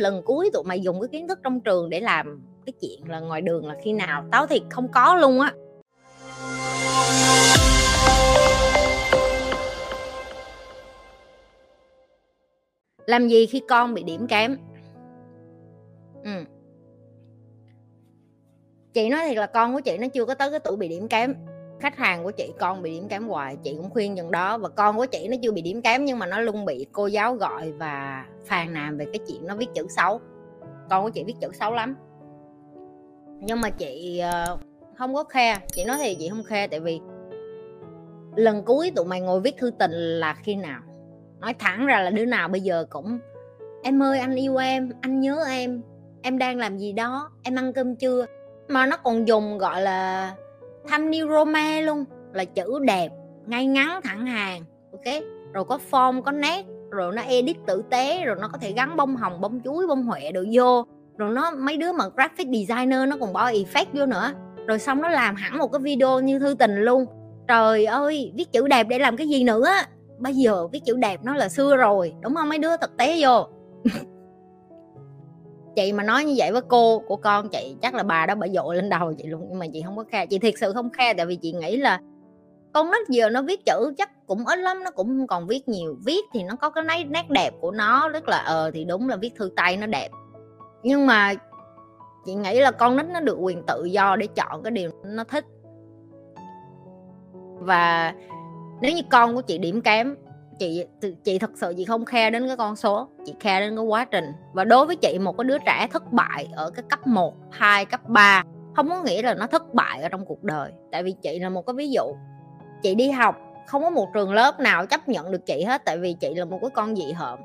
[0.00, 3.20] lần cuối tụi mày dùng cái kiến thức trong trường để làm cái chuyện là
[3.20, 4.24] ngoài đường là khi nào?
[4.30, 5.54] Táo thì không có luôn á.
[13.06, 14.56] Làm gì khi con bị điểm kém?
[16.24, 16.30] Ừ.
[18.92, 21.08] chị nói thiệt là con của chị nó chưa có tới cái tuổi bị điểm
[21.08, 21.34] kém
[21.80, 24.58] khách hàng của chị, con bị điểm kém hoài, chị cũng khuyên chừng đó.
[24.58, 27.06] Và con của chị nó chưa bị điểm kém nhưng mà nó luôn bị cô
[27.06, 30.20] giáo gọi và phàn nàn về cái chuyện nó viết chữ xấu.
[30.90, 31.96] Con của chị viết chữ xấu lắm.
[33.40, 34.58] Nhưng mà chị ờ,
[34.98, 35.58] không có khe.
[35.72, 37.00] Chị nói thì chị không khe, tại vì
[38.36, 40.80] lần cuối tụi mày ngồi viết thư tình là khi nào?
[41.40, 43.18] Nói thẳng ra là đứa nào bây giờ cũng,
[43.82, 45.82] em ơi, anh yêu em, anh nhớ em
[46.22, 48.26] em đang làm gì đó, em ăn cơm chưa?
[48.68, 50.34] Mà nó còn dùng, gọi là
[50.88, 53.08] thăm new roma luôn, là chữ đẹp,
[53.46, 55.22] ngay ngắn thẳng hàng, ok?
[55.52, 58.96] Rồi có form, có nét, rồi nó edit tử tế, rồi nó có thể gắn
[58.96, 60.84] bông hồng, bông chuối, bông huệ đồ vô.
[61.18, 64.32] Rồi nó, mấy đứa mà graphic designer nó còn bỏ effect vô nữa.
[64.66, 67.06] Rồi xong nó làm hẳn một cái video như thư tình luôn.
[67.48, 69.68] Trời ơi, viết chữ đẹp để làm cái gì nữa?
[70.18, 73.16] Bây giờ viết chữ đẹp nó là xưa rồi, đúng không mấy đứa thực tế
[73.20, 73.46] vô?
[75.76, 78.48] chị mà nói như vậy với cô, của con chị, chắc là bà đó bà
[78.48, 80.26] dội lên đầu chị luôn, nhưng mà chị không có khe.
[80.26, 82.00] Chị thiệt sự không khe, tại vì chị nghĩ là
[82.72, 85.68] con nít giờ nó viết chữ chắc cũng ít lắm, nó cũng không còn viết
[85.68, 85.96] nhiều.
[86.04, 89.08] Viết thì nó có cái nét nét đẹp của nó tức là ờ thì đúng
[89.08, 90.08] là viết thư tay nó đẹp.
[90.82, 91.34] Nhưng mà
[92.24, 95.24] chị nghĩ là con nít nó được quyền tự do để chọn cái điều nó
[95.24, 95.44] thích.
[97.58, 98.14] Và
[98.80, 100.16] nếu như con của chị điểm kém
[100.60, 100.84] chị
[101.24, 104.04] chị thật sự chị không khe đến cái con số chị khe đến cái quá
[104.04, 104.32] trình.
[104.52, 107.84] Và đối với chị một cái đứa trẻ thất bại ở cái cấp 1, 2,
[107.84, 108.44] cấp 3
[108.76, 110.72] không có nghĩa là nó thất bại ở trong cuộc đời.
[110.92, 112.02] Tại vì chị là một cái ví dụ.
[112.82, 113.36] Chị đi học
[113.66, 116.44] không có một trường lớp nào chấp nhận được chị hết tại vì chị là
[116.44, 117.38] một cái con dị hợm.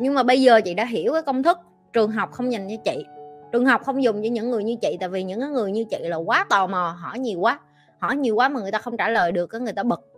[0.00, 1.58] Nhưng mà bây giờ chị đã hiểu cái công thức
[1.92, 3.04] trường học không dành cho chị.
[3.52, 5.98] Trường học không dùng cho những người như chị tại vì những người như chị
[6.00, 7.60] là quá tò mò hỏi nhiều quá
[7.98, 10.17] hỏi nhiều quá mà người ta không trả lời được cái người ta bực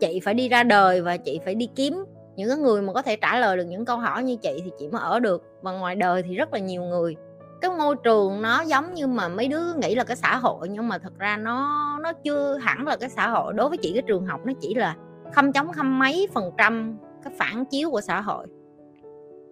[0.00, 2.04] chị phải đi ra đời và chị phải đi kiếm
[2.36, 4.70] những cái người mà có thể trả lời được những câu hỏi như chị thì
[4.78, 5.42] chị mới ở được.
[5.62, 7.16] Và ngoài đời thì rất là nhiều người.
[7.60, 10.88] Cái môi trường nó giống như mà mấy đứa nghĩ là cái xã hội, nhưng
[10.88, 13.52] mà thật ra nó nó chưa hẳn là cái xã hội.
[13.52, 14.96] Đối với chị cái trường học nó chỉ là
[15.32, 18.46] không chống không mấy phần trăm cái phản chiếu của xã hội.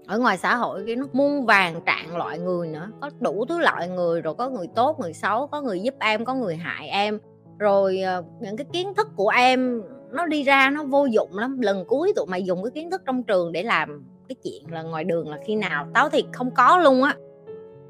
[0.07, 2.89] Ở ngoài xã hội cái nó muôn vàng trạng loại người nữa.
[3.01, 6.25] Có đủ thứ loại người, rồi có người tốt, người xấu, có người giúp em,
[6.25, 7.19] có người hại em.
[7.59, 11.61] Rồi ờ, những cái kiến thức của em nó đi ra nó vô dụng lắm.
[11.61, 14.83] Lần cuối tụi mày dùng cái kiến thức trong trường để làm cái chuyện là
[14.83, 17.17] ngoài đường là khi nào tao thì không có luôn á.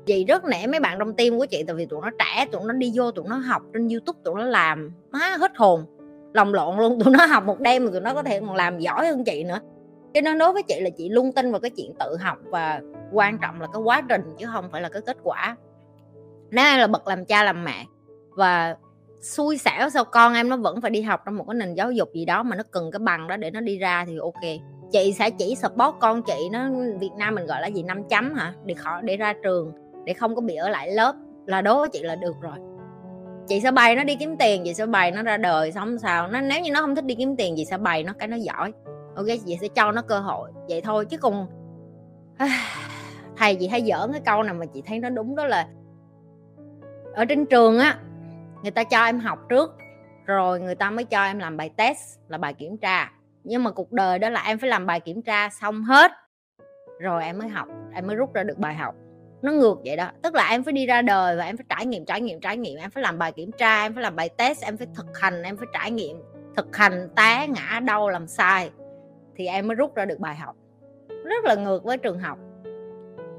[0.06, 2.60] Chị rất nể mấy bạn trong tim của chị tại vì tụi nó trẻ, tụi
[2.64, 5.84] nó đi vô tụi nó học trên youtube, tụi nó làm má hết hồn,
[6.34, 7.00] lòng lộn luôn.
[7.04, 9.44] Tụi nó học một đêm mà tụi nó có thể còn làm giỏi hơn chị
[9.44, 9.58] nữa.
[10.14, 12.80] Cho nên đối với chị là chị luôn tin vào cái chuyện tự học và
[13.12, 15.56] quan trọng là cái quá trình chứ không phải là cái kết quả.
[16.50, 17.84] Nếu là bậc làm cha làm mẹ
[18.36, 18.76] và
[19.20, 21.92] xui xẻo sao con em nó vẫn phải đi học trong một cái nền giáo
[21.92, 24.42] dục gì đó mà nó cần cái bằng đó để nó đi ra thì ok.
[24.92, 26.68] Chị sẽ chỉ support con chị, nó
[27.00, 28.54] Việt Nam mình gọi là gì, năm chấm hả?
[28.64, 29.72] Để khỏi, để ra trường,
[30.04, 31.14] để không có bị ở lại lớp.
[31.46, 32.56] Là đố với chị là được rồi.
[33.48, 36.28] Chị sẽ bày nó đi kiếm tiền, chị sẽ bày nó ra đời xong sao.
[36.28, 38.36] Nó, nếu như nó không thích đi kiếm tiền, chị sẽ bày nó cái nó
[38.36, 38.72] giỏi.
[39.16, 40.50] Ok, chị sẽ cho nó cơ hội.
[40.68, 41.46] Vậy thôi chứ còn
[43.36, 45.68] thầy, chị hay giỡn cái câu nào mà chị thấy nó đúng đó là
[47.14, 47.98] ở trên trường á
[48.62, 49.70] người ta cho em học trước,
[50.26, 53.12] rồi người ta mới cho em làm bài test, là bài kiểm tra.
[53.44, 56.12] Nhưng mà cuộc đời đó là em phải làm bài kiểm tra xong hết,
[57.00, 58.94] rồi em mới học, em mới rút ra được bài học.
[59.42, 61.86] Nó ngược vậy đó, tức là em phải đi ra đời và em phải trải
[61.86, 62.78] nghiệm trải nghiệm trải nghiệm.
[62.78, 65.42] Em phải làm bài kiểm tra, em phải làm bài test, em phải thực hành,
[65.42, 66.16] em phải trải nghiệm.
[66.56, 68.70] Thực hành té ngã đau làm sai
[69.36, 70.56] thì em mới rút ra được bài học.
[71.08, 72.38] Rất là ngược với trường học.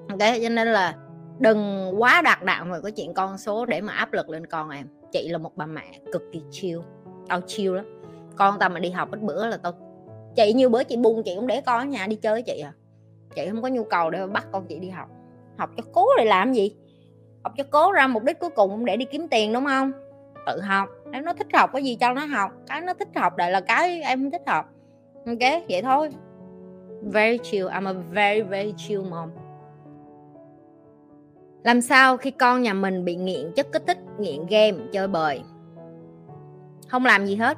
[0.09, 0.95] Ok, cho nên là
[1.39, 4.69] đừng quá đặt nặng về cái chuyện con số để mà áp lực lên con
[4.69, 6.79] em chị là một bà mẹ cực kỳ chill.
[7.27, 7.85] Tao chill lắm.
[8.35, 9.73] Con tao mà đi học ít bữa là tao,
[10.35, 12.59] chị như bữa chị bung, chị cũng để con ở nhà đi chơi với chị
[12.59, 12.73] à.
[13.35, 15.09] Chị không có nhu cầu để bắt con chị đi học.
[15.57, 16.75] Học cho cố rồi làm gì?
[17.43, 19.91] Học cho cố ra mục đích cuối cùng cũng để đi kiếm tiền, đúng không?
[20.45, 20.89] Tự học.
[21.11, 22.51] Nếu nó thích học có gì cho nó học.
[22.67, 24.65] Cái nó thích học lại là cái em không thích học.
[25.25, 26.09] Ok, vậy thôi.
[27.01, 27.67] Very chill.
[27.67, 29.29] I'm a very very chill mom
[31.67, 35.41] làm sao khi con nhà mình bị nghiện chất kích thích, nghiện game, chơi bời?
[36.87, 37.57] Không làm gì hết.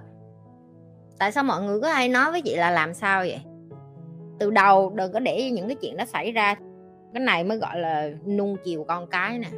[1.20, 3.42] Tại sao mọi người có ai nói với chị là làm sao vậy?
[4.40, 6.56] Từ đầu đừng có để những cái chuyện đó xảy ra.
[7.14, 9.50] Cái này mới gọi là nung chiều con cái nè.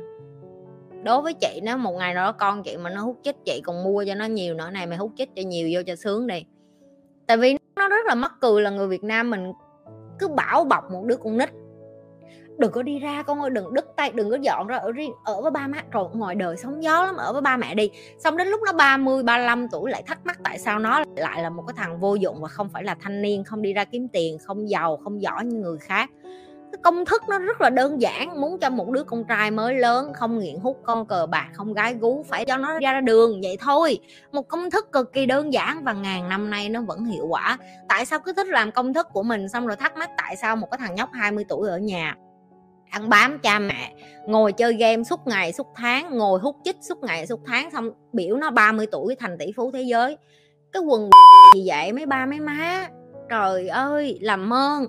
[1.03, 3.83] Đối với chị, nếu một ngày đó con chị mà nó hút chích chị còn
[3.83, 6.45] mua cho nó nhiều nữa, này mày hút chích cho nhiều, vô cho sướng đi.
[7.27, 9.53] Tại vì nó rất là mắc cười là người việt nam mình
[10.19, 11.49] cứ bảo bọc một đứa con nít
[12.61, 15.11] đừng có đi ra con ơi, đừng đứt tay, đừng có dọn ra ở riêng,
[15.23, 15.77] ở với ba má.
[15.91, 17.89] Rồi ngoài đời sóng gió lắm, ở với ba mẹ đi.
[18.19, 21.49] Xong đến lúc nó 30 35 tuổi lại thắc mắc tại sao nó lại là
[21.49, 24.07] một cái thằng vô dụng và không phải là thanh niên, không đi ra kiếm
[24.07, 26.09] tiền, không giàu, không giỏi như người khác.
[26.71, 29.75] Cái công thức nó rất là đơn giản, muốn cho một đứa con trai mới
[29.75, 33.41] lớn, không nghiện hút con cờ bạc, không gái gú, phải cho nó ra đường,
[33.43, 33.99] vậy thôi.
[34.31, 37.57] Một công thức cực kỳ đơn giản và ngàn năm nay nó vẫn hiệu quả.
[37.89, 40.55] Tại sao cứ thích làm công thức của mình xong rồi thắc mắc tại sao
[40.55, 42.15] một cái thằng nhóc 20 tuổi ở nhà
[42.91, 43.93] ăn bám cha mẹ,
[44.27, 47.91] ngồi chơi game suốt ngày, suốt tháng, ngồi hút chích suốt ngày, suốt tháng, xong
[48.13, 50.17] biểu nó 30 tuổi thành tỷ phú thế giới.
[50.71, 51.09] Cái quần
[51.55, 51.93] gì vậy?
[51.93, 52.87] Mấy ba, mấy má.
[53.29, 54.85] Trời ơi, làm ơn.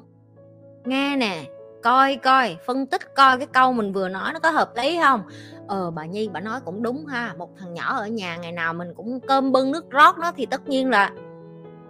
[0.84, 1.44] Nghe nè,
[1.82, 5.22] coi coi, phân tích coi cái câu mình vừa nói nó có hợp lý không?
[5.68, 7.34] Ờ bà nhi, bà nói cũng đúng ha.
[7.38, 10.46] Một thằng nhỏ ở nhà ngày nào mình cũng cơm bưng nước rót nó thì
[10.46, 11.10] tất nhiên là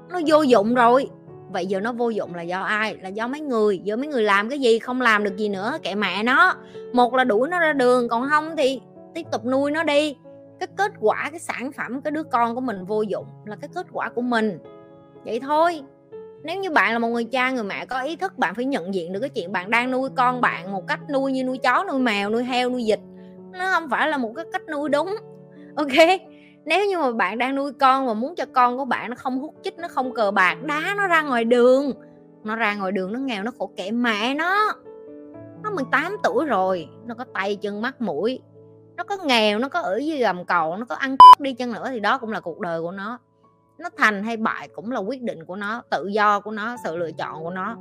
[0.08, 1.10] nó vô dụng rồi
[1.52, 2.96] vậy giờ nó vô dụng là do ai?
[3.02, 3.80] Là do mấy người.
[3.84, 4.78] Giờ mấy người làm cái gì?
[4.78, 5.78] Không làm được gì nữa.
[5.82, 6.54] Kệ mẹ nó.
[6.92, 8.80] Một là đuổi nó ra đường, còn không thì
[9.14, 10.16] tiếp tục nuôi nó đi.
[10.60, 13.70] Cái kết quả, cái sản phẩm, cái đứa con của mình vô dụng là cái
[13.74, 14.58] kết quả của mình.
[15.24, 15.82] Vậy thôi.
[16.44, 18.94] Nếu như bạn là một người cha, người mẹ có ý thức, bạn phải nhận
[18.94, 21.84] diện được cái chuyện bạn đang nuôi con bạn một cách nuôi như nuôi chó,
[21.88, 22.98] nuôi mèo, nuôi heo, nuôi vịt.
[23.52, 25.16] Nó không phải là một cái cách nuôi đúng.
[25.76, 26.20] Ok?
[26.64, 29.40] Nếu như mà bạn đang nuôi con mà muốn cho con của bạn nó không
[29.40, 31.92] hút chích, nó không cờ bạc, đá nó ra ngoài đường,
[32.44, 34.74] nó ra ngoài đường nó nghèo, nó khổ kệ mẹ nó.
[35.62, 38.40] Nó 18 tuổi rồi, nó có tay chân mắt mũi,
[38.96, 41.88] nó có nghèo, nó có ở dưới gầm cầu, nó có ăn đi chăng nữa
[41.90, 43.18] thì đó cũng là cuộc đời của nó.
[43.78, 46.96] Nó thành hay bại cũng là quyết định của nó, tự do của nó, sự
[46.96, 47.76] lựa chọn của nó.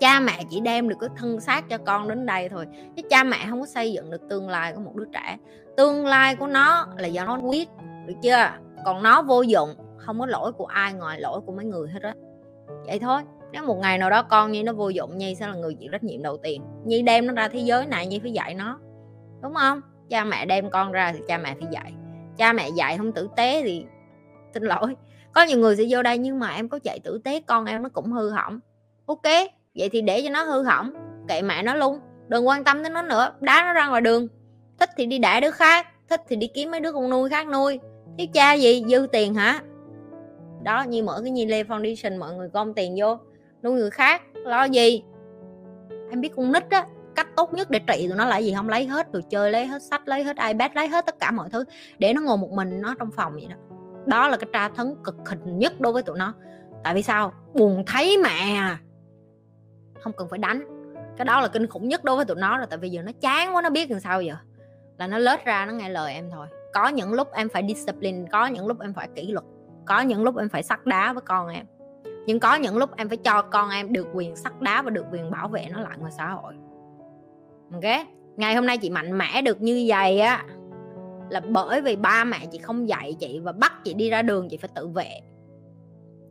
[0.00, 2.66] Cha mẹ chỉ đem được cái thân xác cho con đến đây thôi,
[2.96, 5.38] chứ cha mẹ không có xây dựng được tương lai của một đứa trẻ.
[5.76, 7.68] Tương lai của nó là do nó quyết
[8.06, 8.50] được chưa?
[8.84, 12.02] Còn nó vô dụng, không có lỗi của ai ngoài lỗi của mấy người hết
[12.02, 12.14] á.
[12.86, 13.22] Vậy thôi,
[13.52, 15.88] nếu một ngày nào đó con nhi nó vô dụng, nhi sẽ là người chịu
[15.92, 16.62] trách nhiệm đầu tiên.
[16.84, 18.78] Nhi đem nó ra thế giới này, nhi phải dạy nó.
[19.42, 19.80] Đúng không?
[20.10, 21.92] Cha mẹ đem con ra thì cha mẹ phải dạy.
[22.36, 23.84] Cha mẹ dạy không tử tế thì
[24.54, 24.96] xin lỗi.
[25.32, 27.82] Có nhiều người sẽ vô đây nhưng mà em có chạy tử tế, con em
[27.82, 28.60] nó cũng hư hỏng.
[29.06, 29.22] Ok,
[29.74, 30.92] vậy thì để cho nó hư hỏng,
[31.28, 32.00] kệ mẹ nó luôn.
[32.28, 34.28] Đừng quan tâm đến nó nữa, đá nó ra ngoài đường.
[34.78, 37.48] Thích thì đi đẻ đứa khác, thích thì đi kiếm mấy đứa con nuôi khác
[37.48, 37.80] nuôi
[38.18, 38.84] cái cha gì?
[38.88, 39.60] Dư tiền hả?
[40.62, 43.18] Đó, như mở cái Nhi Lê Foundation, mọi người gom tiền vô.
[43.62, 45.02] Nuôi người khác, lo gì?
[46.10, 48.68] Em biết con nít á, cách tốt nhất để trị tụi nó là gì không?
[48.68, 51.48] Lấy hết đồ chơi, lấy hết sách, lấy hết ipad, lấy hết tất cả mọi
[51.50, 51.64] thứ
[51.98, 53.56] để nó ngồi một mình nó trong phòng vậy đó.
[54.06, 56.34] Đó là cái tra tấn cực hình nhất đối với tụi nó.
[56.84, 57.32] Tại vì sao?
[57.54, 58.60] Buồn thấy mẹ
[60.00, 60.64] không cần phải đánh.
[61.16, 63.12] Cái đó là kinh khủng nhất đối với tụi nó rồi, tại vì giờ nó
[63.20, 64.34] chán quá, nó biết làm sao giờ
[64.98, 66.46] là nó lết ra, nó nghe lời em thôi.
[66.72, 69.44] Có những lúc em phải discipline, có những lúc em phải kỷ luật,
[69.84, 71.66] có những lúc em phải sắt đá với con em.
[72.26, 75.04] Nhưng có những lúc em phải cho con em được quyền sắt đá và được
[75.12, 76.54] quyền bảo vệ nó lại ngoài xã hội.
[77.72, 78.06] Ok?
[78.36, 80.44] Ngày hôm nay chị mạnh mẽ được như vậy á,
[81.30, 84.48] là bởi vì ba mẹ chị không dạy chị và bắt chị đi ra đường,
[84.48, 85.10] chị phải tự vệ.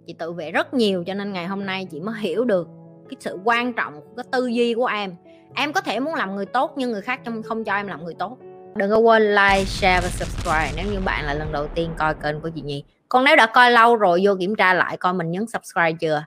[0.07, 2.67] Chị tự vệ rất nhiều cho nên ngày hôm nay chị mới hiểu được
[3.09, 5.15] cái sự quan trọng của cái tư duy của em.
[5.55, 8.13] Em có thể muốn làm người tốt nhưng người khác không cho em làm người
[8.13, 8.37] tốt
[8.75, 12.13] đừng có quên like, share và subscribe nếu như bạn là lần đầu tiên coi
[12.13, 12.83] kênh của chị nhi.
[13.09, 16.23] Còn nếu đã coi lâu rồi, vô kiểm tra lại coi mình nhấn subscribe chưa?